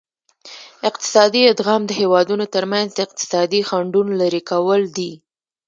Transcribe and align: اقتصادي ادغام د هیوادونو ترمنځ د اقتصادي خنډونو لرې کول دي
اقتصادي 0.89 1.41
ادغام 1.51 1.81
د 1.85 1.91
هیوادونو 1.99 2.45
ترمنځ 2.55 2.87
د 2.93 2.99
اقتصادي 3.07 3.61
خنډونو 3.69 4.11
لرې 4.21 4.41
کول 4.51 4.81
دي 4.97 5.11